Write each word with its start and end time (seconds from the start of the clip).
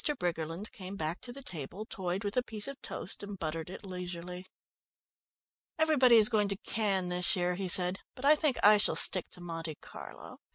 Briggerland 0.17 0.71
came 0.71 0.95
back 0.95 1.21
to 1.21 1.31
the 1.31 1.43
table, 1.43 1.85
toyed 1.85 2.23
with 2.23 2.35
a 2.35 2.41
piece 2.41 2.67
of 2.67 2.81
toast 2.81 3.21
and 3.21 3.37
buttered 3.37 3.69
it 3.69 3.85
leisurely. 3.85 4.47
"Everybody 5.77 6.15
is 6.15 6.27
going 6.27 6.47
to 6.47 6.57
Cannes 6.57 7.09
this 7.09 7.35
year," 7.35 7.53
he 7.53 7.67
said, 7.67 7.99
"but 8.15 8.25
I 8.25 8.33
think 8.35 8.57
I 8.63 8.79
shall 8.79 8.95
stick 8.95 9.29
to 9.29 9.41
Monte 9.41 9.75
Carlo. 9.75 10.37